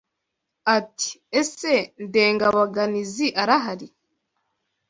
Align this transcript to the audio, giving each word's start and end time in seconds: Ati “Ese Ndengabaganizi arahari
Ati 0.77 1.09
“Ese 1.41 1.73
Ndengabaganizi 2.03 3.27
arahari 3.41 3.87